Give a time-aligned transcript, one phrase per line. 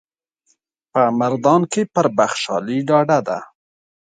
[0.91, 3.39] په مردان کې پر بخشالي ډاډه ده.